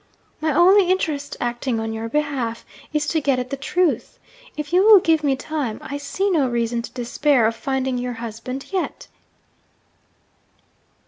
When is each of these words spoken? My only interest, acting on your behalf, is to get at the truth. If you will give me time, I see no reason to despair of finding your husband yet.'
My 0.41 0.51
only 0.51 0.89
interest, 0.89 1.37
acting 1.39 1.79
on 1.79 1.93
your 1.93 2.09
behalf, 2.09 2.65
is 2.91 3.05
to 3.05 3.21
get 3.21 3.37
at 3.37 3.51
the 3.51 3.55
truth. 3.55 4.17
If 4.57 4.73
you 4.73 4.83
will 4.83 4.99
give 4.99 5.23
me 5.23 5.35
time, 5.35 5.77
I 5.79 5.97
see 5.99 6.31
no 6.31 6.49
reason 6.49 6.81
to 6.81 6.91
despair 6.93 7.45
of 7.45 7.55
finding 7.55 7.99
your 7.99 8.13
husband 8.13 8.73
yet.' 8.73 9.07